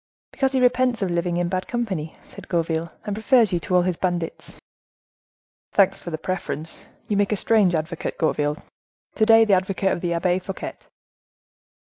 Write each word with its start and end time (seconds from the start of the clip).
"Because 0.31 0.53
he 0.53 0.59
repents 0.59 1.03
of 1.03 1.11
living 1.11 1.37
in 1.37 1.47
bad 1.47 1.67
company," 1.67 2.15
said 2.23 2.47
Gourville, 2.49 2.91
"and 3.05 3.15
prefers 3.15 3.53
you 3.53 3.59
to 3.59 3.75
all 3.75 3.83
his 3.83 3.97
bandits." 3.97 4.57
"Thanks 5.73 5.99
for 5.99 6.09
the 6.09 6.17
preference! 6.17 6.85
You 7.07 7.15
make 7.15 7.31
a 7.31 7.35
strange 7.37 7.75
advocate, 7.75 8.17
Gourville, 8.17 8.57
to 9.13 9.25
day—the 9.27 9.53
advocate 9.53 9.91
of 9.91 10.01
the 10.01 10.15
Abbe 10.15 10.39
Fouquet!" 10.39 10.73